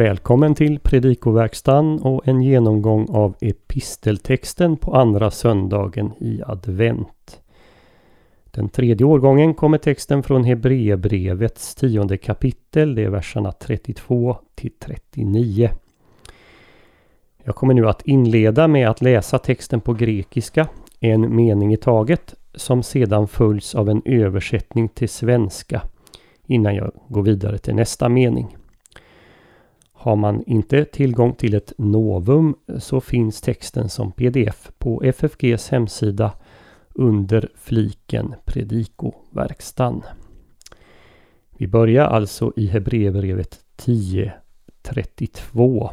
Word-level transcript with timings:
Välkommen 0.00 0.54
till 0.54 0.78
Predikoverkstan 0.78 2.00
och 2.00 2.28
en 2.28 2.42
genomgång 2.42 3.06
av 3.10 3.34
episteltexten 3.40 4.76
på 4.76 4.94
andra 4.94 5.30
söndagen 5.30 6.12
i 6.20 6.42
advent. 6.46 7.40
Den 8.44 8.68
tredje 8.68 9.06
årgången 9.06 9.54
kommer 9.54 9.78
texten 9.78 10.22
från 10.22 10.44
Hebreerbrevets 10.44 11.74
tionde 11.74 12.16
kapitel, 12.16 12.94
det 12.94 13.04
är 13.04 13.08
verserna 13.08 13.52
32 13.52 14.36
till 14.54 14.72
39. 14.78 15.70
Jag 17.44 17.54
kommer 17.54 17.74
nu 17.74 17.88
att 17.88 18.06
inleda 18.06 18.68
med 18.68 18.88
att 18.88 19.02
läsa 19.02 19.38
texten 19.38 19.80
på 19.80 19.94
grekiska, 19.94 20.68
en 21.00 21.36
mening 21.36 21.72
i 21.72 21.76
taget, 21.76 22.34
som 22.54 22.82
sedan 22.82 23.28
följs 23.28 23.74
av 23.74 23.88
en 23.88 24.02
översättning 24.04 24.88
till 24.88 25.08
svenska 25.08 25.82
innan 26.46 26.74
jag 26.74 26.92
går 27.08 27.22
vidare 27.22 27.58
till 27.58 27.74
nästa 27.74 28.08
mening. 28.08 28.56
Har 30.00 30.16
man 30.16 30.44
inte 30.46 30.84
tillgång 30.84 31.34
till 31.34 31.54
ett 31.54 31.72
Novum 31.78 32.54
så 32.78 33.00
finns 33.00 33.40
texten 33.40 33.88
som 33.88 34.12
pdf 34.12 34.70
på 34.78 35.02
FFGs 35.02 35.68
hemsida 35.68 36.32
under 36.94 37.48
fliken 37.54 38.34
Predikoverkstan. 38.44 40.02
Vi 41.50 41.66
börjar 41.66 42.04
alltså 42.04 42.52
i 42.56 42.66
Hebreerbrevet 42.66 43.60
10.32. 43.76 45.90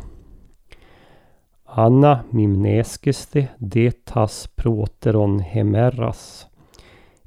Anna 1.66 2.24
mimneskeste 2.30 3.48
detas 3.58 4.48
proteron 4.56 5.40
hemeras. 5.40 6.48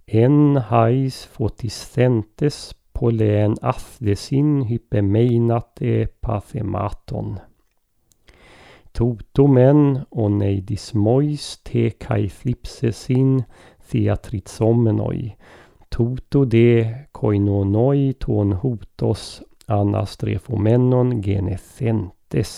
En 0.06 0.56
hais 0.56 1.24
fotistentes 1.24 2.74
polen 3.00 3.54
afdesin 3.64 4.66
hypemeinat 4.68 5.80
epathematon. 5.80 7.38
Totomen 8.92 9.80
oneidismois 10.10 11.46
te 11.64 11.86
kai 12.04 12.26
flipsesin 12.28 13.38
theatritsomenoi. 13.88 15.22
Toto 15.88 16.44
de 16.44 17.06
koinonoi 17.16 18.02
ton 18.24 18.52
hotos 18.62 19.24
anastrefomenon 19.78 21.22
genethentes. 21.24 22.52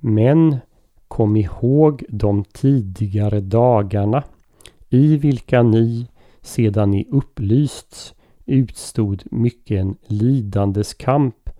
Men 0.00 0.62
kom 1.08 1.36
ihåg 1.36 2.02
de 2.08 2.32
tidigare 2.56 3.40
dagarna 3.40 4.24
i 4.90 5.16
vilka 5.20 5.62
ni 5.62 6.06
sedan 6.42 6.90
ni 6.90 7.04
upplysts 7.12 8.14
utstod 8.46 9.22
mycken 9.30 9.96
lidandes 10.06 10.94
kamp 10.94 11.50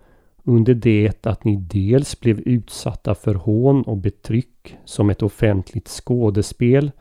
under 0.43 0.73
det 0.73 1.25
att 1.25 1.43
ni 1.43 1.55
dels 1.55 2.19
blev 2.19 2.39
utsatta 2.39 3.15
för 3.15 3.35
hån 3.35 3.81
och 3.81 3.97
betryck 3.97 4.77
som 4.85 5.09
ett 5.09 5.23
offentligt 5.23 5.87
skådespel 5.87 6.91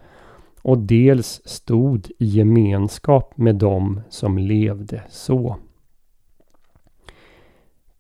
och 0.63 0.79
dels 0.79 1.43
stod 1.45 2.07
i 2.19 2.27
gemenskap 2.27 3.37
med 3.37 3.57
dem 3.57 4.01
som 4.09 4.39
levde 4.39 5.03
så. 5.11 5.57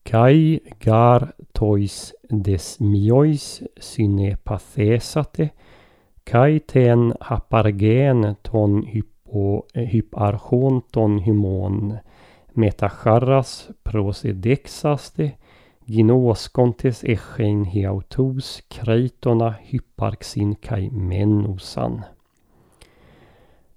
Kai 0.02 0.60
gar 0.80 1.32
tois 1.52 2.14
des 2.28 2.80
miois 2.80 3.62
synepathesate 3.80 5.50
kai 6.24 6.58
ten 6.58 7.12
hapargen 7.20 8.34
ton 8.42 8.82
hyp 8.82 9.11
och 9.32 9.66
hyparchonton 9.74 11.18
hymon 11.18 11.96
metacharras 12.52 13.68
prosedexaste 13.82 15.32
gnoskontes 15.86 17.04
echein 17.04 17.64
heautos 17.64 18.62
kreitona 18.68 19.54
hyparxin 19.60 20.54
kai 20.54 20.90
menosan. 20.90 22.02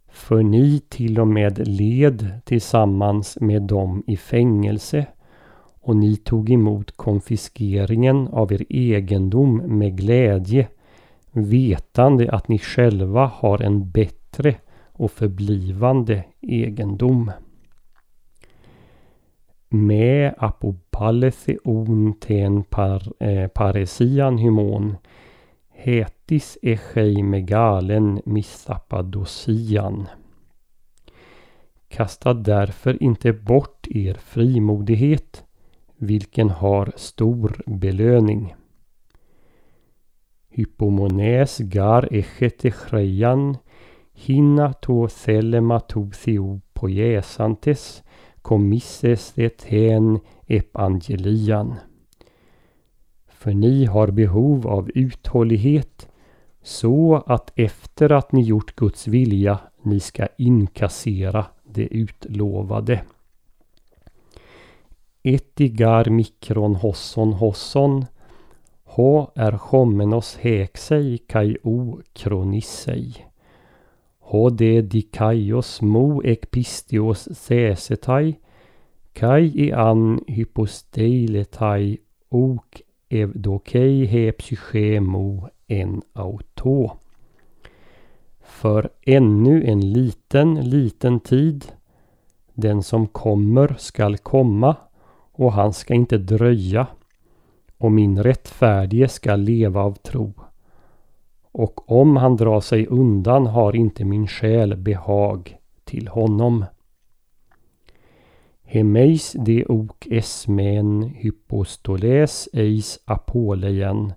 För 0.08 0.44
ni 0.44 0.80
till 0.90 1.20
och 1.20 1.28
med 1.28 1.68
led 1.68 2.40
tillsammans 2.46 3.38
med 3.42 3.62
dem 3.62 4.04
i 4.08 4.18
fängelse 4.18 5.06
och 5.82 5.96
ni 5.96 6.16
tog 6.16 6.50
emot 6.50 6.92
konfiskeringen 6.98 8.28
av 8.28 8.54
er 8.54 8.66
egendom 8.70 9.58
med 9.58 9.98
glädje 9.98 10.68
vetande 11.32 12.32
att 12.32 12.48
ni 12.48 12.60
själva 12.60 13.32
har 13.36 13.62
en 13.62 13.90
bättre 13.90 14.56
och 14.98 15.12
förblivande 15.12 16.24
egendom. 16.42 17.32
Med 19.70 20.34
apopaletheon 20.38 22.14
ten 22.20 22.64
par, 22.64 23.24
eh, 23.24 23.48
paresian 23.48 24.38
hymon 24.38 24.98
hetis 25.70 26.58
echei 26.62 27.24
megalen 27.24 28.22
missapadosian. 28.26 30.08
Kasta 31.88 32.34
därför 32.34 33.04
inte 33.04 33.34
bort 33.34 33.88
er 33.90 34.14
frimodighet, 34.14 35.46
vilken 35.98 36.50
har 36.50 36.94
stor 36.96 37.62
belöning. 37.66 38.56
Hypomones 40.50 41.58
gar 41.58 42.14
echet 42.14 42.66
echreian 42.66 43.58
Hinna 44.16 44.74
to 44.74 45.08
thelema 45.08 45.80
to 45.80 46.12
theo 46.12 46.62
poiesantes 46.74 48.04
commisses 48.42 49.34
det 49.36 49.64
hen 49.64 50.20
epangelian. 50.48 51.76
För 53.28 53.54
ni 53.54 53.86
har 53.86 54.08
behov 54.08 54.68
av 54.68 54.90
uthållighet 54.96 56.08
så 56.64 57.24
att 57.26 57.52
efter 57.56 58.12
att 58.12 58.32
ni 58.32 58.42
gjort 58.42 58.76
Guds 58.76 59.08
vilja 59.08 59.60
ni 59.82 60.00
ska 60.00 60.28
inkassera 60.38 61.46
det 61.64 61.88
utlovade. 61.88 63.02
Etigar 65.24 66.10
mikron 66.10 66.76
hosson 66.76 67.34
hosson 67.34 68.06
Ha 68.84 69.32
är 69.36 69.52
homenos 69.52 70.38
häksei 70.38 71.18
kai 71.18 71.58
o 71.64 72.02
kronissei. 72.14 73.26
Hode 74.26 74.82
dikaios 74.82 75.82
mo 75.82 76.22
ekpistios 76.24 77.28
thesetai 77.46 78.36
kai 79.14 79.44
i 79.46 79.68
e 79.68 79.72
an 79.72 80.20
hyposteiletai 80.28 81.98
ok 82.32 82.82
evdokei 83.22 84.08
he 84.12 84.24
psyche 84.32 85.00
mo 85.00 85.48
en 85.68 86.02
auto. 86.14 86.98
För 88.42 88.90
ännu 89.06 89.64
en 89.64 89.94
liten, 89.94 90.70
liten 90.70 91.20
tid. 91.20 91.66
Den 92.54 92.84
som 92.84 93.08
kommer 93.08 93.76
skall 93.78 94.18
komma 94.18 94.76
och 95.32 95.54
han 95.54 95.74
ska 95.74 95.94
inte 95.94 96.18
dröja. 96.18 96.88
Och 97.78 97.92
min 97.92 98.24
rättfärdige 98.24 99.08
skall 99.08 99.42
leva 99.42 99.82
av 99.82 99.94
tro 99.94 100.34
och 101.58 101.92
om 101.92 102.18
han 102.18 102.36
drar 102.36 102.62
sig 102.62 102.88
undan 102.88 103.48
har 103.48 103.76
inte 103.76 104.06
min 104.06 104.28
själ 104.28 104.78
behag 104.78 105.58
till 105.84 106.08
honom. 106.08 106.66
Hemeis 108.64 109.32
de 109.32 109.66
ok 109.66 110.08
esmen 110.08 111.04
hypostoles 111.04 112.50
eis 112.54 113.00
apoleien 113.06 114.14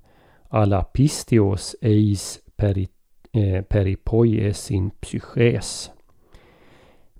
alapistios 0.48 1.76
eis 1.80 2.40
peri, 2.56 2.88
eh, 3.32 3.62
peripoies 3.62 4.70
in 4.70 4.90
psyches. 4.90 5.90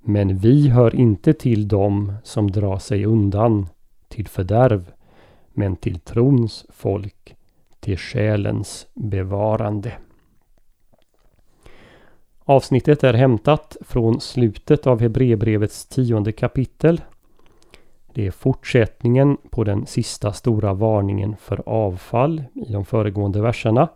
Men 0.01 0.39
vi 0.39 0.69
hör 0.69 0.95
inte 0.95 1.33
till 1.33 1.69
dem 1.69 2.13
som 2.23 2.51
drar 2.51 2.79
sig 2.79 3.05
undan 3.05 3.67
till 4.09 4.29
fördärv, 4.29 4.93
men 5.53 5.77
till 5.77 6.01
trons 6.01 6.67
folk, 6.71 7.37
till 7.81 7.99
själens 7.99 8.87
bevarande. 8.95 9.93
Avsnittet 12.51 13.05
är 13.05 13.15
hämtat 13.15 13.77
från 13.81 14.21
slutet 14.21 14.87
av 14.87 15.01
Hebreerbrevets 15.01 15.87
tionde 15.87 16.33
kapitel. 16.33 17.01
Det 18.15 18.27
är 18.27 18.31
fortsättningen 18.31 19.37
på 19.51 19.65
den 19.65 19.87
sista 19.87 20.33
stora 20.33 20.75
varningen 20.75 21.37
för 21.37 21.63
avfall 21.67 22.43
i 22.55 22.73
de 22.73 22.85
föregående 22.85 23.41
verserna. 23.41 23.89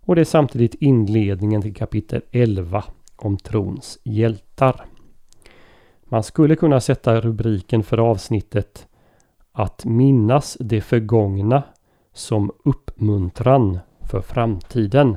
Och 0.00 0.14
det 0.14 0.20
är 0.20 0.24
samtidigt 0.24 0.74
inledningen 0.74 1.62
till 1.62 1.74
kapitel 1.74 2.22
11 2.30 2.84
om 3.16 3.36
trons 3.36 3.98
hjältar. 4.04 4.84
Man 6.04 6.22
skulle 6.22 6.56
kunna 6.56 6.80
sätta 6.80 7.20
rubriken 7.20 7.82
för 7.82 7.98
avsnittet 7.98 8.86
Att 9.52 9.84
minnas 9.84 10.56
det 10.60 10.80
förgångna 10.80 11.62
som 12.12 12.52
uppmuntran 12.64 13.78
för 14.10 14.20
framtiden. 14.20 15.16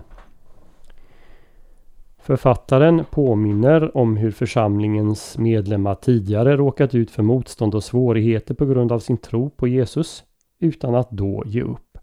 Författaren 2.25 3.05
påminner 3.11 3.97
om 3.97 4.17
hur 4.17 4.31
församlingens 4.31 5.37
medlemmar 5.37 5.95
tidigare 5.95 6.57
råkat 6.57 6.95
ut 6.95 7.11
för 7.11 7.23
motstånd 7.23 7.75
och 7.75 7.83
svårigheter 7.83 8.53
på 8.53 8.65
grund 8.65 8.91
av 8.91 8.99
sin 8.99 9.17
tro 9.17 9.49
på 9.49 9.67
Jesus. 9.67 10.23
utan 10.59 10.95
att 10.95 11.11
då 11.11 11.43
ge 11.45 11.61
upp. 11.61 11.97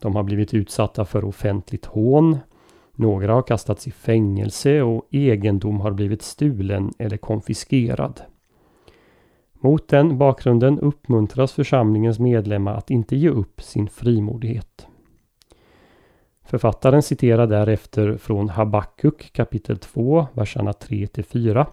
De 0.00 0.16
har 0.16 0.22
blivit 0.22 0.54
utsatta 0.54 1.04
för 1.04 1.24
offentligt 1.24 1.86
hån. 1.86 2.38
Några 2.94 3.34
har 3.34 3.42
kastats 3.42 3.86
i 3.86 3.90
fängelse 3.90 4.82
och 4.82 5.06
egendom 5.10 5.80
har 5.80 5.90
blivit 5.90 6.22
stulen 6.22 6.92
eller 6.98 7.16
konfiskerad. 7.16 8.20
Mot 9.52 9.88
den 9.88 10.18
bakgrunden 10.18 10.78
uppmuntras 10.78 11.52
församlingens 11.52 12.18
medlemmar 12.18 12.74
att 12.74 12.90
inte 12.90 13.16
ge 13.16 13.28
upp 13.28 13.62
sin 13.62 13.88
frimodighet. 13.88 14.87
Författaren 16.48 17.02
citerar 17.02 17.46
därefter 17.46 18.16
från 18.16 18.48
Habakuk 18.48 19.32
kapitel 19.32 19.78
2, 19.78 20.26
verserna 20.32 20.72
3-4. 20.72 21.66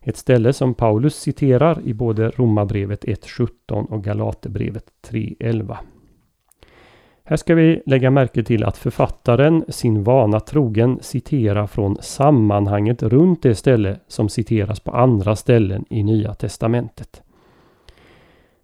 Ett 0.00 0.16
ställe 0.16 0.52
som 0.52 0.74
Paulus 0.74 1.14
citerar 1.14 1.80
i 1.84 1.94
både 1.94 2.30
Romarbrevet 2.30 3.04
1.17 3.04 3.86
och 3.86 4.04
Galaterbrevet 4.04 4.84
3.11. 5.08 5.76
Här 7.24 7.36
ska 7.36 7.54
vi 7.54 7.82
lägga 7.86 8.10
märke 8.10 8.42
till 8.42 8.64
att 8.64 8.76
författaren 8.76 9.64
sin 9.68 10.04
vana 10.04 10.40
trogen 10.40 10.98
citerar 11.02 11.66
från 11.66 11.96
sammanhanget 12.00 13.02
runt 13.02 13.42
det 13.42 13.54
ställe 13.54 13.98
som 14.06 14.28
citeras 14.28 14.80
på 14.80 14.90
andra 14.90 15.36
ställen 15.36 15.84
i 15.90 16.02
Nya 16.02 16.34
Testamentet. 16.34 17.22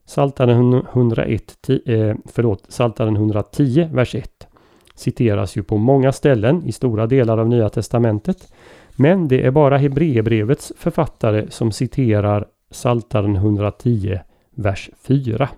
Psaltaren 0.07 0.75
101, 0.93 1.69
eh, 1.69 2.15
förlåt, 2.27 2.69
Psaltaren 2.69 3.17
110, 3.17 3.89
vers 3.93 4.15
1 4.15 4.49
citeras 4.95 5.57
ju 5.57 5.63
på 5.63 5.77
många 5.77 6.13
ställen 6.13 6.63
i 6.67 6.73
stora 6.73 7.07
delar 7.07 7.39
av 7.39 7.49
Nya 7.49 7.69
Testamentet. 7.69 8.53
Men 8.97 9.29
det 9.29 9.47
är 9.47 9.51
bara 9.51 9.79
Hebreerbrevets 9.79 10.73
författare 10.79 11.51
som 11.51 11.73
citerar 11.73 12.47
Psaltaren 12.71 13.37
110, 13.37 14.19
vers 14.55 14.91
4. 15.03 15.49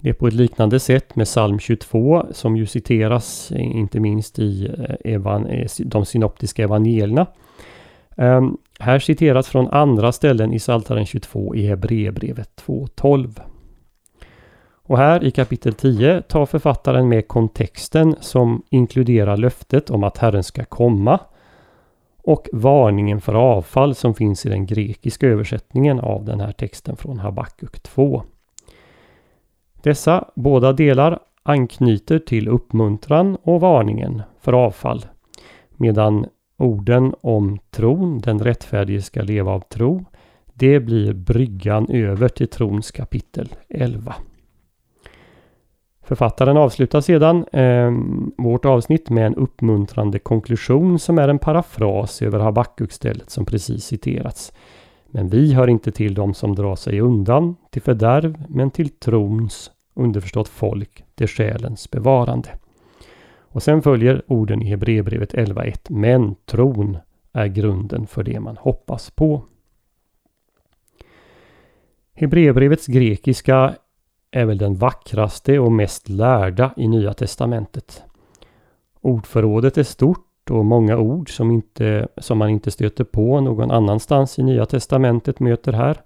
Det 0.00 0.08
är 0.08 0.12
på 0.12 0.26
ett 0.26 0.34
liknande 0.34 0.80
sätt 0.80 1.16
med 1.16 1.26
psalm 1.26 1.58
22 1.58 2.26
som 2.32 2.56
ju 2.56 2.66
citeras 2.66 3.52
inte 3.52 4.00
minst 4.00 4.38
i 4.38 4.70
eh, 5.04 5.14
eh, 5.14 5.66
de 5.78 6.04
synoptiska 6.04 6.62
evangelierna. 6.62 7.26
Ehm, 8.16 8.56
här 8.78 8.98
citeras 8.98 9.48
från 9.48 9.68
andra 9.68 10.12
ställen 10.12 10.52
i 10.52 10.58
Psaltaren 10.58 11.06
22 11.06 11.54
i 11.54 11.66
Hebreerbrevet 11.66 12.62
2.12. 12.66 13.40
Och 14.88 14.98
här 14.98 15.24
i 15.24 15.30
kapitel 15.30 15.74
10 15.74 16.22
tar 16.22 16.46
författaren 16.46 17.08
med 17.08 17.28
kontexten 17.28 18.16
som 18.20 18.62
inkluderar 18.70 19.36
löftet 19.36 19.90
om 19.90 20.04
att 20.04 20.18
Herren 20.18 20.44
ska 20.44 20.64
komma 20.64 21.20
och 22.22 22.48
varningen 22.52 23.20
för 23.20 23.34
avfall 23.34 23.94
som 23.94 24.14
finns 24.14 24.46
i 24.46 24.48
den 24.48 24.66
grekiska 24.66 25.26
översättningen 25.26 26.00
av 26.00 26.24
den 26.24 26.40
här 26.40 26.52
texten 26.52 26.96
från 26.96 27.18
Habakuk 27.18 27.80
2. 27.80 28.22
Dessa 29.82 30.24
båda 30.34 30.72
delar 30.72 31.18
anknyter 31.42 32.18
till 32.18 32.48
uppmuntran 32.48 33.36
och 33.42 33.60
varningen 33.60 34.22
för 34.40 34.52
avfall. 34.52 35.06
Medan 35.70 36.26
orden 36.56 37.14
om 37.20 37.58
tron, 37.70 38.18
den 38.18 38.38
rättfärdige 38.38 39.02
ska 39.02 39.22
leva 39.22 39.52
av 39.52 39.60
tro, 39.60 40.04
det 40.54 40.80
blir 40.80 41.12
bryggan 41.12 41.86
över 41.90 42.28
till 42.28 42.48
trons 42.48 42.90
kapitel 42.90 43.48
11. 43.68 44.14
Författaren 46.08 46.56
avslutar 46.56 47.00
sedan 47.00 47.44
eh, 47.52 47.92
vårt 48.44 48.64
avsnitt 48.64 49.10
med 49.10 49.26
en 49.26 49.34
uppmuntrande 49.34 50.18
konklusion 50.18 50.98
som 50.98 51.18
är 51.18 51.28
en 51.28 51.38
parafras 51.38 52.22
över 52.22 52.38
Habakuk-stället 52.38 53.30
som 53.30 53.44
precis 53.44 53.84
citerats. 53.84 54.52
Men 55.06 55.28
vi 55.28 55.52
hör 55.54 55.68
inte 55.68 55.92
till 55.92 56.14
dem 56.14 56.34
som 56.34 56.54
drar 56.54 56.76
sig 56.76 57.00
undan 57.00 57.56
till 57.70 57.82
fördärv 57.82 58.44
men 58.48 58.70
till 58.70 58.88
trons, 58.88 59.70
underförstått 59.94 60.48
folk, 60.48 61.04
till 61.14 61.28
själens 61.28 61.90
bevarande. 61.90 62.48
Och 63.40 63.62
sen 63.62 63.82
följer 63.82 64.22
orden 64.26 64.62
i 64.62 64.68
Hebreerbrevet 64.68 65.34
11.1. 65.34 65.78
Men 65.88 66.34
tron 66.34 66.98
är 67.32 67.46
grunden 67.46 68.06
för 68.06 68.22
det 68.22 68.40
man 68.40 68.56
hoppas 68.56 69.10
på. 69.10 69.44
Hebreerbrevets 72.14 72.86
grekiska 72.86 73.74
är 74.30 74.44
väl 74.44 74.58
den 74.58 74.74
vackraste 74.74 75.58
och 75.58 75.72
mest 75.72 76.08
lärda 76.08 76.70
i 76.76 76.88
Nya 76.88 77.14
Testamentet. 77.14 78.02
Ordförrådet 79.00 79.78
är 79.78 79.82
stort 79.82 80.50
och 80.50 80.64
många 80.64 80.98
ord 80.98 81.36
som, 81.36 81.50
inte, 81.50 82.08
som 82.16 82.38
man 82.38 82.48
inte 82.50 82.70
stöter 82.70 83.04
på 83.04 83.40
någon 83.40 83.70
annanstans 83.70 84.38
i 84.38 84.42
Nya 84.42 84.66
Testamentet 84.66 85.40
möter 85.40 85.72
här. 85.72 86.00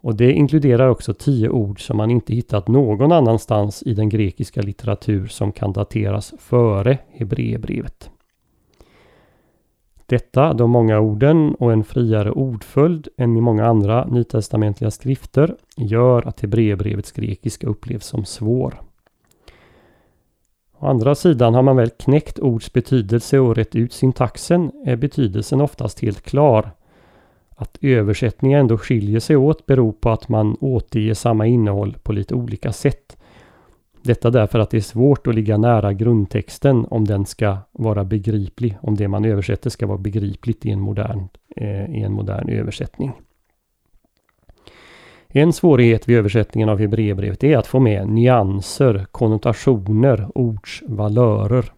Och 0.00 0.14
det 0.14 0.32
inkluderar 0.32 0.88
också 0.88 1.14
tio 1.14 1.48
ord 1.48 1.86
som 1.86 1.96
man 1.96 2.10
inte 2.10 2.34
hittat 2.34 2.68
någon 2.68 3.12
annanstans 3.12 3.82
i 3.82 3.94
den 3.94 4.08
grekiska 4.08 4.62
litteratur 4.62 5.26
som 5.26 5.52
kan 5.52 5.72
dateras 5.72 6.34
före 6.38 6.98
Hebreerbrevet. 7.12 8.10
Detta, 10.08 10.52
de 10.52 10.70
många 10.70 11.00
orden 11.00 11.54
och 11.54 11.72
en 11.72 11.84
friare 11.84 12.30
ordföljd 12.30 13.08
än 13.16 13.36
i 13.36 13.40
många 13.40 13.66
andra 13.66 14.04
nytestamentliga 14.04 14.90
skrifter 14.90 15.56
gör 15.76 16.28
att 16.28 16.40
Hebreerbrevets 16.40 17.12
grekiska 17.12 17.66
upplevs 17.66 18.06
som 18.06 18.24
svår. 18.24 18.80
Å 20.78 20.86
andra 20.86 21.14
sidan 21.14 21.54
har 21.54 21.62
man 21.62 21.76
väl 21.76 21.90
knäckt 21.90 22.38
ords 22.38 22.72
betydelse 22.72 23.38
och 23.38 23.56
rätt 23.56 23.76
ut 23.76 23.92
syntaxen 23.92 24.72
är 24.84 24.96
betydelsen 24.96 25.60
oftast 25.60 26.00
helt 26.00 26.22
klar. 26.22 26.70
Att 27.56 27.78
översättningar 27.80 28.60
ändå 28.60 28.78
skiljer 28.78 29.20
sig 29.20 29.36
åt 29.36 29.66
beror 29.66 29.92
på 29.92 30.10
att 30.10 30.28
man 30.28 30.56
återger 30.60 31.14
samma 31.14 31.46
innehåll 31.46 31.96
på 32.02 32.12
lite 32.12 32.34
olika 32.34 32.72
sätt. 32.72 33.15
Detta 34.06 34.30
därför 34.30 34.58
att 34.58 34.70
det 34.70 34.76
är 34.76 34.80
svårt 34.80 35.26
att 35.26 35.34
ligga 35.34 35.56
nära 35.56 35.92
grundtexten 35.92 36.86
om 36.90 37.04
den 37.04 37.26
ska 37.26 37.58
vara 37.72 38.04
begriplig, 38.04 38.76
om 38.80 38.94
det 38.94 39.08
man 39.08 39.24
översätter 39.24 39.70
ska 39.70 39.86
vara 39.86 39.98
begripligt 39.98 40.66
i 40.66 40.70
en 40.70 40.80
modern, 40.80 41.28
eh, 41.56 41.96
i 41.96 42.02
en 42.02 42.12
modern 42.12 42.48
översättning. 42.48 43.12
En 45.28 45.52
svårighet 45.52 46.08
vid 46.08 46.18
översättningen 46.18 46.68
av 46.68 46.78
Hebreerbrevet 46.78 47.44
är 47.44 47.58
att 47.58 47.66
få 47.66 47.80
med 47.80 48.08
nyanser, 48.08 49.06
konnotationer, 49.10 50.28
ords 50.34 50.82
valörer. 50.86 51.72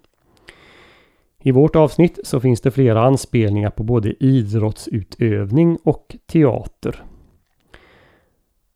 I 1.42 1.50
vårt 1.50 1.76
avsnitt 1.76 2.18
så 2.24 2.40
finns 2.40 2.60
det 2.60 2.70
flera 2.70 3.02
anspelningar 3.02 3.70
på 3.70 3.82
både 3.82 4.24
idrottsutövning 4.24 5.78
och 5.84 6.16
teater. 6.26 7.04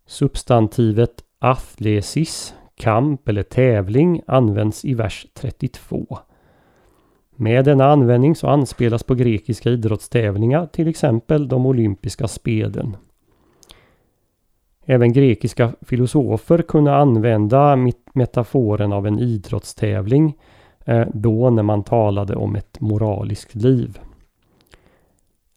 Substantivet 0.07 1.25
athlesis 1.39 2.55
kamp 2.83 3.29
eller 3.29 3.43
tävling 3.43 4.23
används 4.27 4.85
i 4.85 4.95
vers 4.95 5.27
32. 5.35 6.19
Med 7.37 7.65
denna 7.65 7.87
användning 7.87 8.37
så 8.37 8.49
anspelas 8.49 9.03
på 9.03 9.15
grekiska 9.15 9.71
idrottstävlingar, 9.71 10.67
till 10.67 10.89
exempel 10.89 11.49
de 11.49 11.67
olympiska 11.67 12.29
spelen. 12.29 12.97
Även 14.85 15.13
grekiska 15.13 15.73
filosofer 15.81 16.63
kunde 16.63 16.95
använda 16.95 17.79
metaforen 18.13 18.93
av 18.93 19.07
en 19.07 19.19
idrottstävling 19.19 20.39
eh, 20.85 21.07
då 21.15 21.51
när 21.51 21.63
man 21.63 21.85
talade 21.85 22.37
om 22.37 22.57
ett 22.57 22.81
moraliskt 22.81 23.55
liv. 23.55 23.99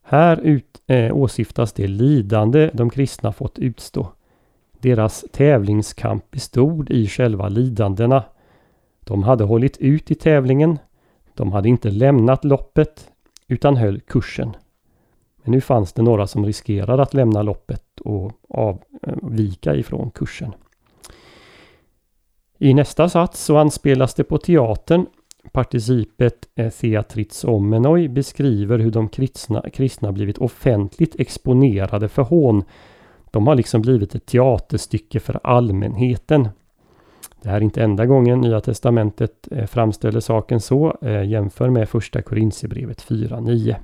Här 0.04 0.40
ut, 0.40 0.82
eh, 0.88 1.16
åsyftas 1.16 1.74
det 1.74 1.88
lidande 1.88 2.70
de 2.74 2.90
kristna 2.90 3.32
fått 3.34 3.60
utstå. 3.60 4.15
Deras 4.86 5.26
tävlingskamp 5.32 6.32
bestod 6.32 6.92
i 6.92 7.08
själva 7.08 7.50
lidandena. 7.50 8.24
De 9.00 9.24
hade 9.24 9.44
hållit 9.44 9.78
ut 9.78 10.12
i 10.12 10.16
tävlingen. 10.16 10.80
De 11.34 11.52
hade 11.52 11.70
inte 11.70 11.92
lämnat 11.92 12.46
loppet 12.46 13.12
utan 13.48 13.76
höll 13.78 14.00
kursen. 14.00 14.56
Men 15.44 15.52
nu 15.52 15.62
fanns 15.62 15.94
det 15.94 16.02
några 16.02 16.28
som 16.28 16.46
riskerade 16.46 17.04
att 17.04 17.14
lämna 17.14 17.42
loppet 17.42 18.00
och 18.00 18.32
avvika 18.50 19.74
eh, 19.74 19.80
ifrån 19.80 20.12
kursen. 20.12 20.54
I 22.58 22.74
nästa 22.74 23.10
sats 23.10 23.44
så 23.44 23.58
anspelas 23.58 24.14
det 24.14 24.24
på 24.24 24.38
teatern. 24.38 25.06
Participet 25.52 26.48
eh, 26.56 26.70
Theatrits 26.70 27.44
Omenoi 27.44 28.08
beskriver 28.08 28.80
hur 28.80 28.92
de 28.92 29.10
kristna, 29.10 29.70
kristna 29.70 30.12
blivit 30.12 30.38
offentligt 30.38 31.20
exponerade 31.20 32.10
för 32.10 32.22
hån 32.22 32.64
de 33.36 33.48
har 33.48 33.56
liksom 33.56 33.82
blivit 33.82 34.16
ett 34.16 34.26
teaterstycke 34.26 35.20
för 35.20 35.40
allmänheten. 35.44 36.50
Det 37.42 37.50
här 37.50 37.58
är 37.58 37.62
inte 37.62 37.84
enda 37.84 38.06
gången 38.06 38.42
Nya 38.42 38.62
Testamentet 38.62 39.48
eh, 39.52 39.66
framställer 39.66 40.20
saken 40.20 40.62
så. 40.62 40.98
Eh, 41.02 41.24
jämför 41.24 41.70
med 41.70 41.90
första 41.90 42.22
Korintierbrevet 42.22 43.04
4.9. 43.04 43.76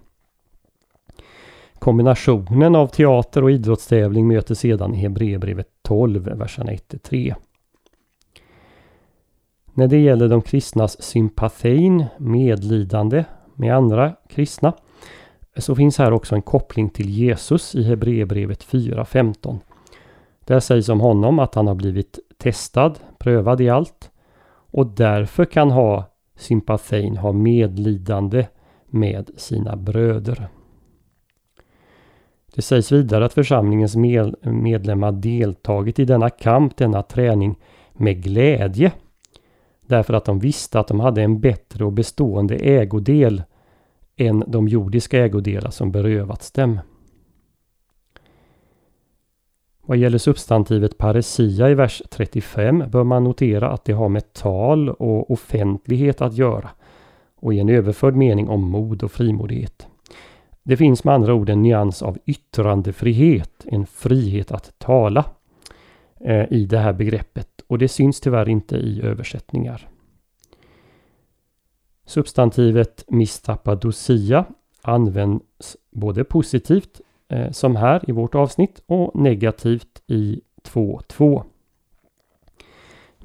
Kombinationen 1.80 2.76
av 2.76 2.88
teater 2.88 3.44
och 3.44 3.52
idrottstävling 3.52 4.28
möter 4.28 4.56
sedan 4.56 4.94
i 4.94 4.98
Hebreerbrevet 4.98 5.68
12, 5.82 6.24
verserna 6.24 6.72
1-3. 6.72 7.36
När 9.74 9.88
det 9.88 10.00
gäller 10.00 10.28
de 10.28 10.42
kristnas 10.42 11.02
sympatin, 11.02 12.06
medlidande 12.18 13.26
med 13.56 13.76
andra 13.76 14.16
kristna, 14.30 14.74
så 15.58 15.76
finns 15.76 15.98
här 15.98 16.14
också 16.14 16.36
en 16.36 16.42
koppling 16.42 16.90
till 16.90 17.10
Jesus 17.10 17.76
i 17.76 17.84
Hebreerbrevet 17.84 18.66
4.15. 18.66 19.60
Där 20.46 20.60
sägs 20.60 20.90
om 20.90 21.00
honom 21.00 21.40
att 21.40 21.56
han 21.56 21.68
har 21.68 21.76
blivit 21.76 22.20
testad, 22.38 23.00
prövad 23.18 23.62
i 23.62 23.70
allt 23.70 24.12
och 24.72 24.88
därför 24.88 25.46
kan 25.46 25.72
ha 25.72 26.06
sympatin, 26.36 27.18
ha 27.18 27.32
medlidande 27.32 28.48
med 28.86 29.30
sina 29.38 29.76
bröder. 29.76 30.48
Det 32.56 32.62
sägs 32.62 32.92
vidare 32.92 33.26
att 33.26 33.34
församlingens 33.34 33.96
medlemmar 34.44 35.12
deltagit 35.12 36.00
i 36.00 36.06
denna 36.06 36.30
kamp, 36.30 36.78
denna 36.78 37.04
träning 37.04 37.60
med 37.94 38.24
glädje. 38.24 38.92
Därför 39.86 40.14
att 40.14 40.26
de 40.26 40.40
visste 40.40 40.80
att 40.80 40.88
de 40.88 41.00
hade 41.00 41.22
en 41.22 41.40
bättre 41.40 41.86
och 41.86 41.94
bestående 41.94 42.56
ägodel 42.56 43.44
än 44.28 44.44
de 44.48 44.68
jordiska 44.68 45.26
ägodelar 45.26 45.70
som 45.70 45.92
berövats 45.92 46.52
dem. 46.52 46.80
Vad 49.82 49.98
gäller 49.98 50.18
substantivet 50.18 50.98
paresia 50.98 51.70
i 51.70 51.74
vers 51.74 52.02
35 52.12 52.84
bör 52.92 53.04
man 53.04 53.24
notera 53.24 53.70
att 53.70 53.86
det 53.86 53.94
har 53.94 54.10
med 54.10 54.34
tal 54.34 54.90
och 54.90 55.32
offentlighet 55.32 56.22
att 56.22 56.34
göra 56.38 56.70
och 57.36 57.54
i 57.54 57.60
en 57.60 57.70
överförd 57.70 58.16
mening 58.16 58.50
om 58.50 58.70
mod 58.70 59.04
och 59.04 59.12
frimodighet. 59.12 59.88
Det 60.64 60.78
finns 60.78 61.04
med 61.04 61.14
andra 61.14 61.34
ord 61.34 61.50
en 61.50 61.62
nyans 61.62 62.02
av 62.02 62.18
yttrandefrihet, 62.26 63.66
en 63.66 63.86
frihet 63.86 64.52
att 64.52 64.80
tala 64.80 65.26
eh, 66.20 66.54
i 66.54 66.66
det 66.66 66.78
här 66.78 66.94
begreppet 66.94 67.48
och 67.68 67.78
det 67.78 67.88
syns 67.88 68.20
tyvärr 68.20 68.50
inte 68.50 68.76
i 68.76 69.02
översättningar. 69.02 69.91
Substantivet 72.12 73.06
mistappadosia 73.08 74.46
används 74.82 75.78
både 75.92 76.24
positivt 76.24 77.02
eh, 77.30 77.52
som 77.52 77.76
här 77.76 78.10
i 78.10 78.12
vårt 78.12 78.36
avsnitt 78.36 78.82
och 78.86 79.16
negativt 79.16 80.02
i 80.08 80.42
2.2. 80.64 81.44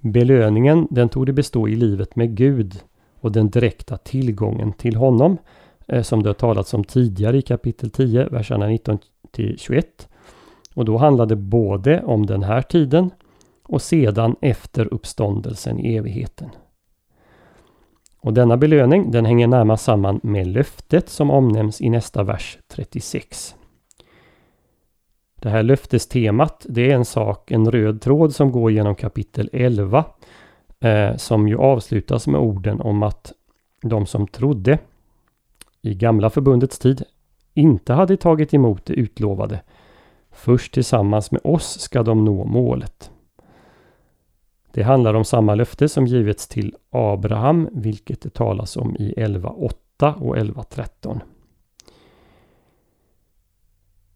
Belöningen 0.00 0.88
den 0.90 1.08
tog 1.08 1.26
det 1.26 1.32
bestå 1.32 1.68
i 1.68 1.76
livet 1.76 2.16
med 2.16 2.36
Gud 2.36 2.80
och 3.20 3.32
den 3.32 3.50
direkta 3.50 3.96
tillgången 3.96 4.72
till 4.72 4.96
honom 4.96 5.38
eh, 5.88 6.02
som 6.02 6.22
det 6.22 6.28
har 6.28 6.34
talats 6.34 6.74
om 6.74 6.84
tidigare 6.84 7.38
i 7.38 7.42
kapitel 7.42 7.90
10, 7.90 8.28
verserna 8.28 8.66
19 8.66 8.98
till 9.30 9.58
21. 9.58 10.08
Och 10.74 10.84
då 10.84 10.96
handlade 10.96 11.34
det 11.34 11.40
både 11.40 12.02
om 12.02 12.26
den 12.26 12.42
här 12.42 12.62
tiden 12.62 13.10
och 13.62 13.82
sedan 13.82 14.36
efter 14.40 14.94
uppståndelsen 14.94 15.78
i 15.78 15.96
evigheten. 15.96 16.50
Och 18.26 18.34
denna 18.34 18.56
belöning 18.56 19.10
den 19.10 19.24
hänger 19.24 19.46
närmast 19.46 19.84
samman 19.84 20.20
med 20.22 20.46
löftet 20.46 21.08
som 21.08 21.30
omnämns 21.30 21.80
i 21.80 21.90
nästa 21.90 22.22
vers 22.22 22.58
36. 22.68 23.54
Det 25.34 25.48
här 25.48 25.62
löftestemat 25.62 26.66
det 26.68 26.90
är 26.90 26.94
en 26.94 27.04
sak, 27.04 27.50
en 27.50 27.70
röd 27.70 28.00
tråd 28.00 28.34
som 28.34 28.52
går 28.52 28.70
genom 28.70 28.94
kapitel 28.94 29.50
11 29.52 30.04
eh, 30.80 31.16
som 31.16 31.48
ju 31.48 31.56
avslutas 31.58 32.26
med 32.26 32.40
orden 32.40 32.80
om 32.80 33.02
att 33.02 33.32
de 33.82 34.06
som 34.06 34.26
trodde 34.28 34.78
i 35.82 35.94
gamla 35.94 36.30
förbundets 36.30 36.78
tid 36.78 37.02
inte 37.54 37.92
hade 37.92 38.16
tagit 38.16 38.54
emot 38.54 38.86
det 38.86 38.94
utlovade. 38.94 39.60
Först 40.30 40.74
tillsammans 40.74 41.30
med 41.30 41.40
oss 41.44 41.80
ska 41.80 42.02
de 42.02 42.24
nå 42.24 42.44
målet. 42.44 43.10
Det 44.76 44.82
handlar 44.82 45.14
om 45.14 45.24
samma 45.24 45.54
löfte 45.54 45.88
som 45.88 46.06
givits 46.06 46.48
till 46.48 46.74
Abraham, 46.90 47.68
vilket 47.72 48.20
det 48.20 48.34
talas 48.34 48.76
om 48.76 48.96
i 48.96 49.14
11.8 49.16 50.14
och 50.14 50.36
11.13. 50.36 51.20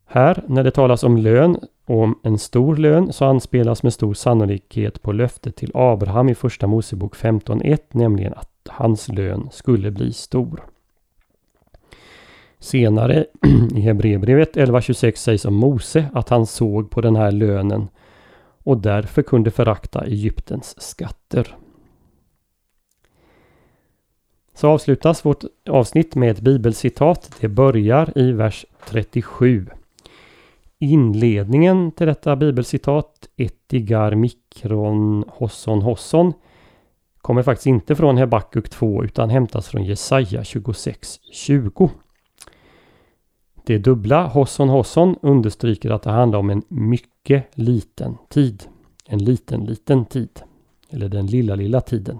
Här, 0.06 0.44
när 0.46 0.64
det 0.64 0.70
talas 0.70 1.02
om 1.02 1.16
lön 1.16 1.58
och 1.86 2.02
om 2.02 2.18
en 2.22 2.38
stor 2.38 2.76
lön, 2.76 3.12
så 3.12 3.24
anspelas 3.24 3.82
med 3.82 3.92
stor 3.92 4.14
sannolikhet 4.14 5.02
på 5.02 5.12
löftet 5.12 5.56
till 5.56 5.70
Abraham 5.74 6.28
i 6.28 6.34
Första 6.34 6.66
Mosebok 6.66 7.16
15.1, 7.16 7.78
nämligen 7.90 8.34
att 8.34 8.68
hans 8.68 9.08
lön 9.08 9.48
skulle 9.52 9.90
bli 9.90 10.12
stor. 10.12 10.64
Senare 12.58 13.26
i 13.74 13.80
Hebreerbrevet 13.80 14.56
11.26 14.56 15.14
sägs 15.14 15.44
om 15.44 15.54
Mose 15.54 16.06
att 16.14 16.28
han 16.28 16.46
såg 16.46 16.90
på 16.90 17.00
den 17.00 17.16
här 17.16 17.32
lönen 17.32 17.88
och 18.64 18.78
därför 18.78 19.22
kunde 19.22 19.50
förakta 19.50 20.04
Egyptens 20.04 20.80
skatter. 20.80 21.56
Så 24.54 24.68
avslutas 24.68 25.24
vårt 25.24 25.44
avsnitt 25.68 26.14
med 26.14 26.30
ett 26.30 26.40
bibelcitat. 26.40 27.36
Det 27.40 27.48
börjar 27.48 28.18
i 28.18 28.32
vers 28.32 28.66
37. 28.86 29.66
Inledningen 30.78 31.92
till 31.92 32.06
detta 32.06 32.36
bibelcitat, 32.36 33.28
Etigar 33.36 34.14
mikron 34.14 35.24
hosson 35.28 35.82
hosson, 35.82 36.32
kommer 37.20 37.42
faktiskt 37.42 37.66
inte 37.66 37.96
från 37.96 38.16
Hebakuk 38.16 38.68
2 38.68 39.04
utan 39.04 39.30
hämtas 39.30 39.68
från 39.68 39.84
Jesaja 39.84 40.42
26.20. 40.42 41.90
Det 43.70 43.78
dubbla 43.78 44.26
hosson 44.26 44.68
hosson 44.68 45.16
understryker 45.22 45.90
att 45.90 46.02
det 46.02 46.10
handlar 46.10 46.38
om 46.38 46.50
en 46.50 46.62
mycket 46.68 47.44
liten 47.54 48.16
tid. 48.28 48.64
En 49.06 49.24
liten, 49.24 49.64
liten 49.64 50.04
tid. 50.04 50.40
Eller 50.88 51.08
den 51.08 51.26
lilla, 51.26 51.54
lilla 51.54 51.80
tiden. 51.80 52.18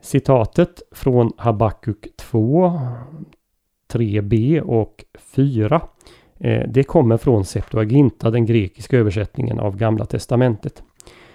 Citatet 0.00 0.82
från 0.92 1.32
Habakuk 1.36 2.06
2, 2.16 2.80
3b 3.92 4.60
och 4.60 5.04
4 5.18 5.82
eh, 6.38 6.68
det 6.68 6.82
kommer 6.82 7.16
från 7.16 7.44
Septuaginta, 7.44 8.30
den 8.30 8.46
grekiska 8.46 8.98
översättningen 8.98 9.60
av 9.60 9.76
Gamla 9.76 10.06
Testamentet. 10.06 10.82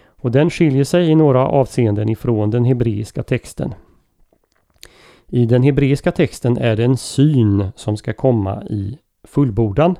Och 0.05 0.31
den 0.31 0.49
skiljer 0.49 0.83
sig 0.83 1.09
i 1.09 1.15
några 1.15 1.47
avseenden 1.47 2.09
ifrån 2.09 2.49
den 2.49 2.65
hebreiska 2.65 3.23
texten. 3.23 3.73
I 5.33 5.45
den 5.45 5.63
hebreiska 5.63 6.11
texten 6.11 6.57
är 6.57 6.75
det 6.75 6.83
en 6.83 6.97
syn 6.97 7.71
som 7.75 7.97
ska 7.97 8.13
komma 8.13 8.63
i 8.63 8.97
fullbordan. 9.23 9.95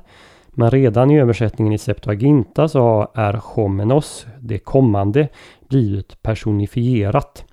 Men 0.48 0.70
redan 0.70 1.10
i 1.10 1.20
översättningen 1.20 1.72
i 1.72 1.78
Septuaginta 1.78 2.68
så 2.68 3.08
är 3.14 3.40
homenos, 3.44 4.26
det 4.40 4.58
kommande, 4.58 5.28
blivit 5.68 6.22
personifierat. 6.22 7.44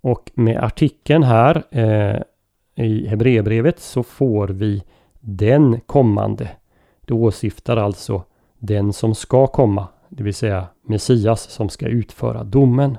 Och 0.00 0.30
med 0.34 0.64
artikeln 0.64 1.22
här 1.22 1.64
eh, 1.70 2.22
i 2.86 3.06
Hebreerbrevet 3.06 3.80
så 3.80 4.02
får 4.02 4.48
vi 4.48 4.82
den 5.20 5.80
kommande. 5.80 6.48
Det 7.00 7.14
åsyftar 7.14 7.76
alltså 7.76 8.22
den 8.58 8.92
som 8.92 9.14
ska 9.14 9.46
komma, 9.46 9.88
det 10.08 10.22
vill 10.22 10.34
säga 10.34 10.66
Messias 10.82 11.50
som 11.50 11.68
ska 11.68 11.86
utföra 11.86 12.44
domen. 12.44 12.98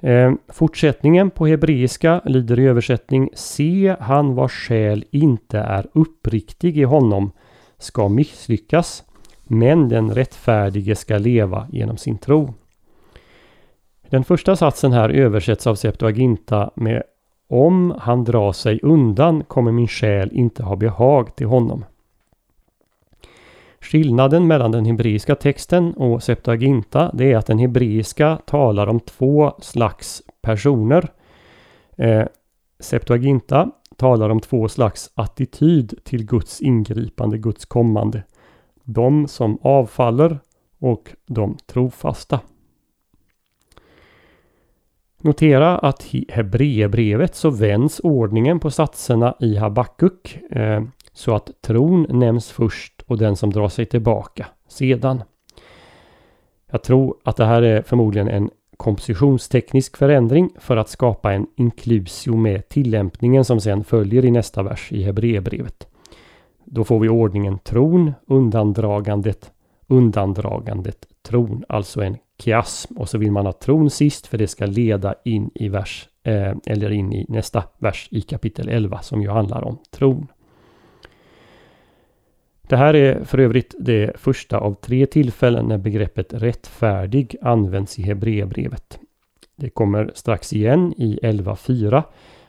Eh, 0.00 0.32
fortsättningen 0.48 1.30
på 1.30 1.46
hebreiska 1.46 2.20
lyder 2.24 2.60
i 2.60 2.66
översättning 2.66 3.30
Se 3.34 3.96
han 4.00 4.34
vars 4.34 4.52
själ 4.52 5.04
inte 5.10 5.58
är 5.58 5.86
uppriktig 5.92 6.78
i 6.78 6.82
honom 6.82 7.32
ska 7.78 8.08
misslyckas 8.08 9.04
men 9.44 9.88
den 9.88 10.14
rättfärdige 10.14 10.94
ska 10.96 11.18
leva 11.18 11.66
genom 11.72 11.96
sin 11.96 12.18
tro. 12.18 12.54
Den 14.10 14.24
första 14.24 14.56
satsen 14.56 14.92
här 14.92 15.08
översätts 15.08 15.66
av 15.66 15.74
Septuaginta 15.74 16.70
med 16.74 17.02
Om 17.48 17.94
han 17.98 18.24
drar 18.24 18.52
sig 18.52 18.80
undan 18.82 19.44
kommer 19.44 19.72
min 19.72 19.88
själ 19.88 20.30
inte 20.32 20.62
ha 20.62 20.76
behag 20.76 21.36
till 21.36 21.46
honom. 21.46 21.84
Skillnaden 23.80 24.46
mellan 24.46 24.72
den 24.72 24.84
hebreiska 24.84 25.34
texten 25.34 25.94
och 25.94 26.22
Septuaginta 26.22 27.10
det 27.14 27.32
är 27.32 27.36
att 27.36 27.46
den 27.46 27.58
hebreiska 27.58 28.38
talar 28.46 28.86
om 28.86 29.00
två 29.00 29.52
slags 29.60 30.22
personer. 30.42 31.12
Eh, 31.96 32.26
Septuaginta 32.80 33.70
talar 33.96 34.30
om 34.30 34.40
två 34.40 34.68
slags 34.68 35.10
attityd 35.14 35.94
till 36.04 36.26
Guds 36.26 36.60
ingripande, 36.60 37.38
Guds 37.38 37.64
kommande. 37.64 38.22
De 38.84 39.28
som 39.28 39.58
avfaller 39.62 40.38
och 40.78 41.14
de 41.26 41.56
trofasta. 41.66 42.40
Notera 45.22 45.78
att 45.78 46.14
i 46.14 46.26
Hebreerbrevet 46.28 47.34
så 47.34 47.50
vänds 47.50 48.00
ordningen 48.00 48.60
på 48.60 48.70
satserna 48.70 49.34
i 49.40 49.56
Habakuk 49.56 50.38
eh, 50.50 50.82
så 51.12 51.34
att 51.34 51.62
tron 51.62 52.06
nämns 52.08 52.50
först 52.50 52.97
och 53.08 53.18
den 53.18 53.36
som 53.36 53.50
drar 53.50 53.68
sig 53.68 53.86
tillbaka 53.86 54.46
sedan. 54.68 55.22
Jag 56.70 56.82
tror 56.82 57.16
att 57.24 57.36
det 57.36 57.44
här 57.44 57.62
är 57.62 57.82
förmodligen 57.82 58.28
en 58.28 58.50
kompositionsteknisk 58.76 59.96
förändring 59.96 60.50
för 60.58 60.76
att 60.76 60.88
skapa 60.88 61.32
en 61.32 61.46
inklusio 61.56 62.36
med 62.36 62.68
tillämpningen 62.68 63.44
som 63.44 63.60
sen 63.60 63.84
följer 63.84 64.24
i 64.24 64.30
nästa 64.30 64.62
vers 64.62 64.92
i 64.92 65.02
Hebreerbrevet. 65.02 65.88
Då 66.64 66.84
får 66.84 67.00
vi 67.00 67.08
ordningen 67.08 67.58
tron, 67.58 68.12
undandragandet, 68.26 69.52
undandragandet, 69.86 71.06
tron, 71.22 71.64
alltså 71.68 72.02
en 72.02 72.16
kiasm. 72.38 72.96
Och 72.96 73.08
så 73.08 73.18
vill 73.18 73.32
man 73.32 73.46
ha 73.46 73.52
tron 73.52 73.90
sist 73.90 74.26
för 74.26 74.38
det 74.38 74.48
ska 74.48 74.66
leda 74.66 75.14
in 75.24 75.50
i 75.54 75.68
vers, 75.68 76.08
eh, 76.22 76.54
eller 76.66 76.90
in 76.90 77.12
i 77.12 77.26
nästa 77.28 77.62
vers 77.78 78.08
i 78.10 78.20
kapitel 78.20 78.68
11 78.68 79.02
som 79.02 79.22
ju 79.22 79.30
handlar 79.30 79.64
om 79.64 79.78
tron. 79.90 80.26
Det 82.68 82.76
här 82.76 82.94
är 82.96 83.24
för 83.24 83.38
övrigt 83.38 83.74
det 83.78 84.20
första 84.20 84.58
av 84.58 84.74
tre 84.74 85.06
tillfällen 85.06 85.66
när 85.66 85.78
begreppet 85.78 86.32
rättfärdig 86.32 87.36
används 87.42 87.98
i 87.98 88.02
Hebreerbrevet. 88.02 88.98
Det 89.56 89.70
kommer 89.70 90.10
strax 90.14 90.52
igen 90.52 90.94
i 90.96 91.18
11.4 91.22 92.02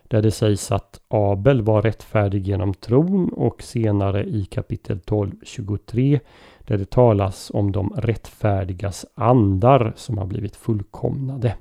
där 0.03 0.21
det 0.21 0.31
sägs 0.31 0.71
att 0.71 1.01
Abel 1.07 1.61
var 1.61 1.81
rättfärdig 1.81 2.47
genom 2.47 2.73
tron 2.73 3.29
och 3.29 3.63
senare 3.63 4.23
i 4.23 4.45
kapitel 4.45 4.99
12.23 4.99 6.19
där 6.59 6.77
det 6.77 6.89
talas 6.89 7.51
om 7.53 7.71
de 7.71 7.93
rättfärdigas 7.97 9.05
andar 9.15 9.93
som 9.95 10.17
har 10.17 10.25
blivit 10.25 10.55
fullkomnade. 10.55 11.55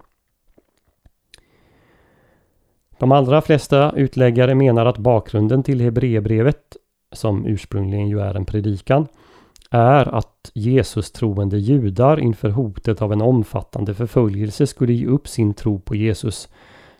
De 2.98 3.12
allra 3.12 3.40
flesta 3.40 3.92
utläggare 3.96 4.54
menar 4.54 4.86
att 4.86 4.98
bakgrunden 4.98 5.62
till 5.62 5.80
Hebreerbrevet, 5.80 6.76
som 7.12 7.46
ursprungligen 7.46 8.08
ju 8.08 8.20
är 8.20 8.34
en 8.34 8.44
predikan, 8.44 9.06
är 9.70 10.14
att 10.14 10.50
Jesus 10.54 11.12
troende 11.12 11.58
judar 11.58 12.20
inför 12.20 12.50
hotet 12.50 13.02
av 13.02 13.12
en 13.12 13.22
omfattande 13.22 13.94
förföljelse 13.94 14.66
skulle 14.66 14.92
ge 14.92 15.06
upp 15.06 15.28
sin 15.28 15.54
tro 15.54 15.80
på 15.80 15.94
Jesus 15.94 16.48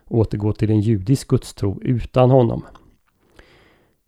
och 0.05 0.19
återgå 0.19 0.53
till 0.53 0.71
en 0.71 0.81
judisk 0.81 1.29
gudstro 1.29 1.79
utan 1.83 2.31
honom. 2.31 2.62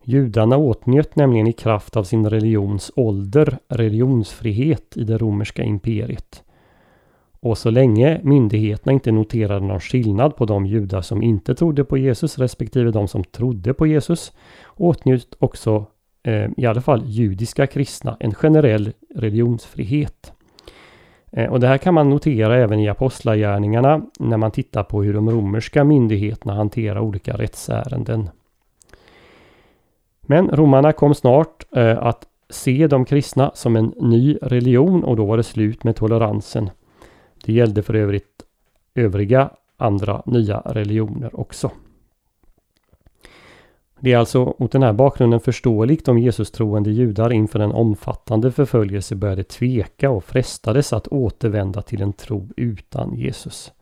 Judarna 0.04 0.56
åtnjöt 0.56 1.16
nämligen 1.16 1.46
i 1.46 1.52
kraft 1.52 1.96
av 1.96 2.04
sin 2.04 2.30
religions 2.30 2.92
ålder 2.96 3.58
religionsfrihet 3.68 4.96
i 4.96 5.04
det 5.04 5.18
romerska 5.18 5.62
imperiet. 5.62 6.42
Och 7.40 7.58
så 7.58 7.70
länge 7.70 8.20
myndigheterna 8.22 8.92
inte 8.92 9.12
noterade 9.12 9.66
någon 9.66 9.80
skillnad 9.80 10.36
på 10.36 10.44
de 10.44 10.66
judar 10.66 11.02
som 11.02 11.22
inte 11.22 11.54
trodde 11.54 11.84
på 11.84 11.98
Jesus 11.98 12.38
respektive 12.38 12.90
de 12.90 13.08
som 13.08 13.24
trodde 13.24 13.74
på 13.74 13.86
Jesus 13.86 14.32
åtnjöt 14.76 15.34
också 15.38 15.86
Eh, 16.22 16.50
i 16.56 16.66
alla 16.66 16.80
fall 16.80 17.02
judiska 17.06 17.66
kristna 17.66 18.16
en 18.20 18.34
generell 18.34 18.92
religionsfrihet. 19.14 20.32
Eh, 21.32 21.52
och 21.52 21.60
det 21.60 21.66
här 21.66 21.78
kan 21.78 21.94
man 21.94 22.10
notera 22.10 22.56
även 22.56 22.80
i 22.80 22.88
apostlagärningarna 22.88 24.02
när 24.18 24.36
man 24.36 24.50
tittar 24.50 24.82
på 24.82 25.02
hur 25.02 25.14
de 25.14 25.30
romerska 25.30 25.84
myndigheterna 25.84 26.54
hanterar 26.54 27.00
olika 27.00 27.36
rättsärenden. 27.36 28.30
Men 30.20 30.48
romarna 30.48 30.92
kom 30.92 31.14
snart 31.14 31.66
eh, 31.76 31.98
att 31.98 32.26
se 32.50 32.86
de 32.86 33.04
kristna 33.04 33.50
som 33.54 33.76
en 33.76 33.94
ny 34.00 34.38
religion 34.42 35.04
och 35.04 35.16
då 35.16 35.24
var 35.24 35.36
det 35.36 35.42
slut 35.42 35.84
med 35.84 35.96
toleransen. 35.96 36.70
Det 37.44 37.52
gällde 37.52 37.82
för 37.82 37.94
övrigt 37.94 38.42
övriga 38.94 39.50
andra 39.76 40.22
nya 40.26 40.60
religioner 40.60 41.40
också. 41.40 41.70
Det 44.02 44.12
är 44.12 44.18
alltså 44.18 44.54
mot 44.58 44.72
den 44.72 44.82
här 44.82 44.92
bakgrunden 44.92 45.40
förståeligt 45.40 46.08
om 46.08 46.18
Jesus 46.18 46.50
troende 46.50 46.90
judar 46.90 47.32
inför 47.32 47.60
en 47.60 47.72
omfattande 47.72 48.52
förföljelse 48.52 49.14
började 49.14 49.44
tveka 49.44 50.10
och 50.10 50.24
frestades 50.24 50.92
att 50.92 51.08
återvända 51.08 51.82
till 51.82 52.02
en 52.02 52.12
tro 52.12 52.48
utan 52.56 53.14
Jesus. 53.14 53.72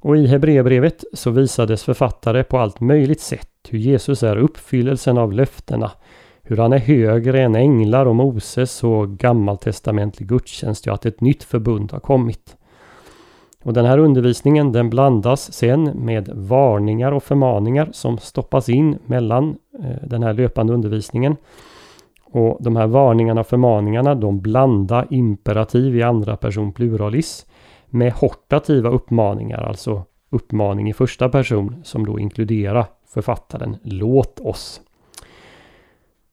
Och 0.00 0.16
i 0.16 0.26
Hebreerbrevet 0.26 1.04
så 1.12 1.30
visades 1.30 1.84
författare 1.84 2.44
på 2.44 2.58
allt 2.58 2.80
möjligt 2.80 3.20
sätt 3.20 3.48
hur 3.68 3.78
Jesus 3.78 4.22
är 4.22 4.36
uppfyllelsen 4.36 5.18
av 5.18 5.32
löftena, 5.32 5.90
hur 6.42 6.56
han 6.56 6.72
är 6.72 6.78
högre 6.78 7.42
än 7.42 7.54
änglar 7.54 8.06
och 8.06 8.16
Moses 8.16 8.84
och 8.84 9.18
gammaltestamentlig 9.18 10.28
gudstjänst, 10.28 10.86
ja 10.86 10.94
att 10.94 11.06
ett 11.06 11.20
nytt 11.20 11.42
förbund 11.42 11.92
har 11.92 12.00
kommit. 12.00 12.56
Och 13.62 13.72
den 13.72 13.84
här 13.84 13.98
undervisningen 13.98 14.72
den 14.72 14.90
blandas 14.90 15.52
sen 15.52 15.84
med 15.84 16.28
varningar 16.28 17.12
och 17.12 17.22
förmaningar 17.22 17.88
som 17.92 18.18
stoppas 18.18 18.68
in 18.68 18.98
mellan 19.06 19.56
eh, 19.78 20.08
den 20.08 20.22
här 20.22 20.32
löpande 20.32 20.72
undervisningen. 20.72 21.36
Och 22.24 22.58
de 22.60 22.76
här 22.76 22.86
varningarna 22.86 23.40
och 23.40 23.46
förmaningarna 23.46 24.14
de 24.14 24.40
blandar 24.40 25.06
imperativ 25.10 25.96
i 25.96 26.02
andra 26.02 26.36
person 26.36 26.72
pluralis 26.72 27.46
med 27.86 28.12
hortativa 28.12 28.90
uppmaningar, 28.90 29.62
alltså 29.62 30.04
uppmaning 30.30 30.90
i 30.90 30.92
första 30.92 31.28
person 31.28 31.76
som 31.84 32.06
då 32.06 32.18
inkluderar 32.18 32.86
författaren 33.06 33.76
Låt 33.82 34.40
oss. 34.40 34.80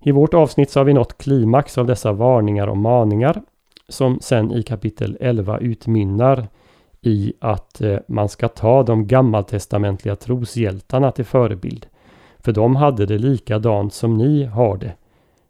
I 0.03 0.11
vårt 0.11 0.33
avsnitt 0.33 0.69
så 0.69 0.79
har 0.79 0.85
vi 0.85 0.93
nått 0.93 1.17
klimax 1.17 1.77
av 1.77 1.85
dessa 1.85 2.11
varningar 2.11 2.67
och 2.67 2.77
maningar 2.77 3.41
som 3.89 4.19
sen 4.21 4.51
i 4.51 4.63
kapitel 4.63 5.17
11 5.19 5.57
utmynnar 5.57 6.47
i 7.01 7.33
att 7.39 7.81
eh, 7.81 7.97
man 8.07 8.29
ska 8.29 8.47
ta 8.47 8.83
de 8.83 9.07
gammaltestamentliga 9.07 10.15
troshjältarna 10.15 11.11
till 11.11 11.25
förebild. 11.25 11.87
För 12.39 12.51
de 12.51 12.75
hade 12.75 13.05
det 13.05 13.17
likadant 13.17 13.93
som 13.93 14.17
ni 14.17 14.43
har 14.43 14.77
det. 14.77 14.93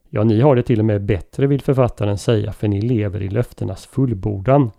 Ja, 0.10 0.24
ni 0.24 0.42
har 0.42 0.56
det 0.56 0.64
till 0.64 0.80
och 0.80 0.86
med 0.86 1.06
bättre 1.06 1.48
vill 1.48 1.62
författaren 1.62 2.18
säga 2.18 2.52
för 2.52 2.68
ni 2.68 2.82
lever 2.82 3.22
i 3.22 3.30
löftenas 3.30 3.86
fullbordan. 3.86 4.72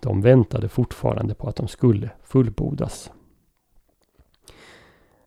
De 0.00 0.20
väntade 0.20 0.68
fortfarande 0.68 1.34
på 1.34 1.48
att 1.48 1.56
de 1.56 1.68
skulle 1.68 2.10
fullbordas. 2.24 3.10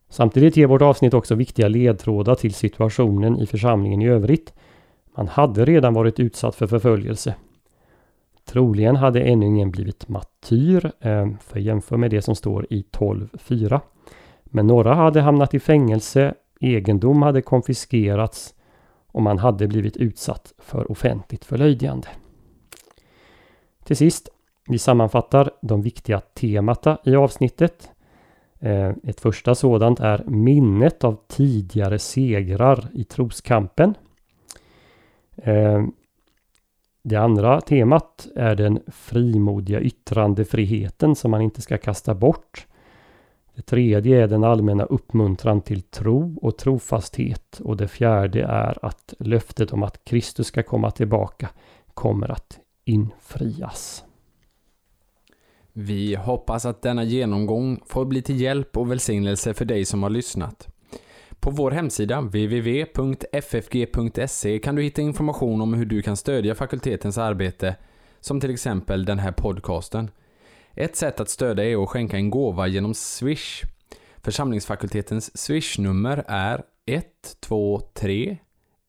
Samtidigt 0.08 0.56
ger 0.56 0.66
vårt 0.66 0.82
avsnitt 0.82 1.14
också 1.14 1.34
viktiga 1.34 1.68
ledtrådar 1.68 2.34
till 2.34 2.54
situationen 2.54 3.38
i 3.38 3.46
församlingen 3.46 4.02
i 4.02 4.08
övrigt. 4.08 4.54
Man 5.16 5.28
hade 5.28 5.64
redan 5.64 5.94
varit 5.94 6.20
utsatt 6.20 6.54
för 6.54 6.66
förföljelse. 6.66 7.34
Troligen 8.48 8.96
hade 8.96 9.20
ännu 9.20 9.46
ingen 9.46 9.70
blivit 9.70 10.08
martyr, 10.08 10.92
eh, 11.00 11.28
för 11.40 11.58
jämför 11.58 11.96
med 11.96 12.10
det 12.10 12.22
som 12.22 12.34
står 12.34 12.66
i 12.70 12.82
12.4. 12.82 13.80
Men 14.44 14.66
några 14.66 14.94
hade 14.94 15.20
hamnat 15.20 15.54
i 15.54 15.60
fängelse, 15.60 16.34
egendom 16.60 17.22
hade 17.22 17.42
konfiskerats 17.42 18.54
och 19.06 19.22
man 19.22 19.38
hade 19.38 19.68
blivit 19.68 19.96
utsatt 19.96 20.52
för 20.58 20.92
offentligt 20.92 21.44
förlöjligande. 21.44 22.08
Till 23.84 23.96
sist, 23.96 24.28
vi 24.68 24.78
sammanfattar 24.78 25.50
de 25.62 25.82
viktiga 25.82 26.20
temata 26.20 26.98
i 27.04 27.16
avsnittet. 27.16 27.90
Eh, 28.60 28.92
ett 29.04 29.20
första 29.20 29.54
sådant 29.54 30.00
är 30.00 30.24
minnet 30.26 31.04
av 31.04 31.16
tidigare 31.28 31.98
segrar 31.98 32.88
i 32.94 33.04
troskampen. 33.04 33.94
Eh, 35.36 35.84
det 37.02 37.16
andra 37.16 37.60
temat 37.60 38.28
är 38.34 38.54
den 38.54 38.80
frimodiga 38.86 39.80
yttrandefriheten 39.80 41.14
som 41.16 41.30
man 41.30 41.42
inte 41.42 41.62
ska 41.62 41.78
kasta 41.78 42.14
bort. 42.14 42.66
Det 43.54 43.62
tredje 43.62 44.22
är 44.22 44.26
den 44.26 44.44
allmänna 44.44 44.84
uppmuntran 44.84 45.60
till 45.60 45.82
tro 45.82 46.38
och 46.42 46.58
trofasthet 46.58 47.60
och 47.60 47.76
det 47.76 47.88
fjärde 47.88 48.42
är 48.42 48.84
att 48.84 49.14
löftet 49.18 49.72
om 49.72 49.82
att 49.82 50.04
Kristus 50.04 50.46
ska 50.46 50.62
komma 50.62 50.90
tillbaka 50.90 51.48
kommer 51.94 52.30
att 52.30 52.58
infrias. 52.84 54.04
Vi 55.72 56.14
hoppas 56.14 56.64
att 56.64 56.82
denna 56.82 57.04
genomgång 57.04 57.80
får 57.86 58.04
bli 58.04 58.22
till 58.22 58.40
hjälp 58.40 58.76
och 58.76 58.90
välsignelse 58.90 59.54
för 59.54 59.64
dig 59.64 59.84
som 59.84 60.02
har 60.02 60.10
lyssnat. 60.10 60.68
På 61.48 61.52
vår 61.52 61.70
hemsida 61.70 62.20
www.ffg.se 62.20 63.38
kan 64.58 64.74
du 64.74 64.82
hitta 64.82 65.02
information 65.02 65.60
om 65.60 65.74
hur 65.74 65.86
du 65.86 66.02
kan 66.02 66.16
stödja 66.16 66.54
fakultetens 66.54 67.18
arbete, 67.18 67.76
som 68.20 68.40
till 68.40 68.50
exempel 68.50 69.04
den 69.04 69.18
här 69.18 69.32
podcasten. 69.32 70.10
Ett 70.74 70.96
sätt 70.96 71.20
att 71.20 71.28
stödja 71.28 71.64
är 71.64 71.82
att 71.82 71.88
skänka 71.88 72.16
en 72.16 72.30
gåva 72.30 72.66
genom 72.66 72.94
Swish. 72.94 73.62
Församlingsfakultetens 74.16 75.38
Swish-nummer 75.38 76.24
är 76.26 76.62
123 76.86 78.36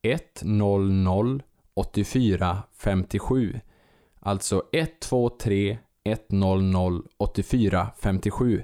100 0.01 1.39
84 1.73 2.63
57. 2.77 3.59
Alltså 4.19 4.63
123 4.73 5.77
100 6.03 7.01
84 7.17 7.87
57. 7.99 8.63